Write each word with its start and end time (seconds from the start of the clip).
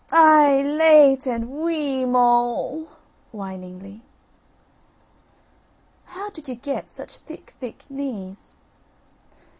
"Aih 0.11 0.61
h 0.61 0.65
h! 0.65 0.65
late 0.79 1.27
and 1.27 1.47
wee 1.61 1.99
e 1.99 2.01
e 2.01 2.05
moul" 2.05 2.87
(whiningly). 3.31 4.01
"How 6.05 6.31
did 6.31 6.49
you 6.49 6.55
get 6.55 6.89
such 6.89 7.17
thick 7.19 7.51
thick 7.59 7.85
knees?" 7.87 8.55